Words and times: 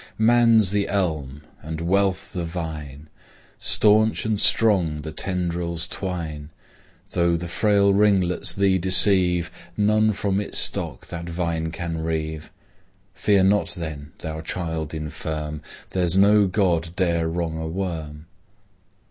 Man's 0.17 0.71
the 0.71 0.87
elm, 0.87 1.43
and 1.61 1.79
Wealth 1.79 2.33
the 2.33 2.43
vine, 2.43 3.07
Stanch 3.59 4.25
and 4.25 4.39
strong 4.41 5.01
the 5.03 5.11
tendrils 5.11 5.85
twine: 5.87 6.49
Though 7.11 7.37
the 7.37 7.47
frail 7.47 7.93
ringlets 7.93 8.55
thee 8.55 8.79
deceive, 8.79 9.51
None 9.77 10.13
from 10.13 10.41
its 10.41 10.57
stock 10.57 11.05
that 11.09 11.29
vine 11.29 11.69
can 11.69 12.03
reave. 12.03 12.49
Fear 13.13 13.43
not, 13.43 13.75
then, 13.77 14.13
thou 14.17 14.41
child 14.41 14.95
infirm, 14.95 15.61
There's 15.91 16.17
no 16.17 16.47
god 16.47 16.95
dare 16.95 17.27
wrong 17.29 17.59
a 17.59 17.67
worm. 17.67 18.25